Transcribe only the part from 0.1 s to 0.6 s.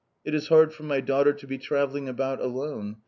It is